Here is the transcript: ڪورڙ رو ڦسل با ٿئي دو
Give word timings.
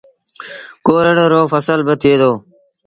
ڪورڙ 0.85 1.15
رو 1.31 1.41
ڦسل 1.51 1.79
با 1.87 1.93
ٿئي 2.01 2.13
دو 2.21 2.31